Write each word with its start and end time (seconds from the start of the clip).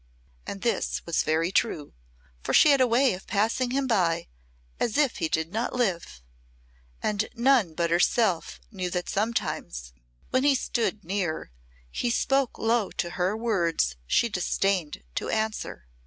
And 0.47 0.63
this 0.63 1.05
was 1.05 1.21
very 1.21 1.51
true, 1.51 1.93
for 2.41 2.55
she 2.55 2.71
had 2.71 2.81
a 2.81 2.87
way 2.87 3.13
of 3.13 3.27
passing 3.27 3.69
him 3.69 3.85
by 3.85 4.29
as 4.79 4.97
if 4.97 5.17
he 5.17 5.27
did 5.29 5.53
not 5.53 5.75
live. 5.75 6.23
And 7.03 7.29
none 7.35 7.75
but 7.75 7.91
herself 7.91 8.59
knew 8.71 8.89
that 8.89 9.09
sometimes, 9.09 9.93
when 10.31 10.43
he 10.43 10.55
stood 10.55 11.05
near, 11.05 11.51
he 11.91 12.09
spoke 12.09 12.57
low 12.57 12.89
to 12.93 13.11
her 13.11 13.37
words 13.37 13.95
she 14.07 14.27
disdained 14.27 15.03
to 15.13 15.29
answer. 15.29 15.85